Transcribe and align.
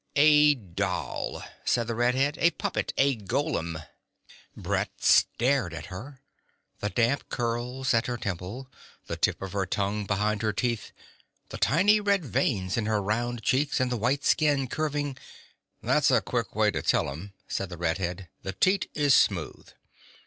"A 0.15 0.55
doll," 0.55 1.43
said 1.63 1.85
the 1.85 1.93
red 1.93 2.15
head. 2.15 2.35
"A 2.41 2.49
puppet; 2.49 2.91
a 2.97 3.17
golem." 3.17 3.83
Brett 4.57 4.89
stared 5.03 5.75
at 5.75 5.93
her, 5.93 6.23
the 6.79 6.89
damp 6.89 7.29
curls 7.29 7.93
at 7.93 8.07
her 8.07 8.17
temple, 8.17 8.67
the 9.05 9.15
tip 9.15 9.39
of 9.43 9.51
her 9.53 9.67
tongue 9.67 10.07
behind 10.07 10.41
her 10.41 10.53
teeth, 10.53 10.91
the 11.49 11.59
tiny 11.59 11.99
red 12.01 12.25
veins 12.25 12.77
in 12.77 12.87
her 12.87 12.99
round 12.99 13.43
cheeks, 13.43 13.79
and 13.79 13.91
the 13.91 13.95
white 13.95 14.25
skin 14.25 14.67
curving... 14.67 15.17
"That's 15.83 16.09
a 16.09 16.19
quick 16.19 16.55
way 16.55 16.71
to 16.71 16.81
tell 16.81 17.07
'em," 17.11 17.33
said 17.47 17.69
the 17.69 17.77
red 17.77 17.99
head. 17.99 18.27
"The 18.41 18.53
teat 18.53 18.89
is 18.95 19.13
smooth." 19.13 19.69